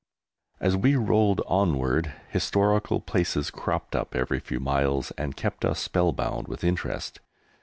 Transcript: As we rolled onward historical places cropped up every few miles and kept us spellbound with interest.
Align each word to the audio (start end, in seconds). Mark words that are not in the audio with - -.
As 0.59 0.75
we 0.75 0.95
rolled 0.95 1.41
onward 1.45 2.11
historical 2.29 3.01
places 3.01 3.51
cropped 3.51 3.95
up 3.95 4.15
every 4.15 4.39
few 4.39 4.59
miles 4.59 5.11
and 5.15 5.35
kept 5.37 5.63
us 5.63 5.79
spellbound 5.79 6.47
with 6.47 6.63
interest. 6.63 7.19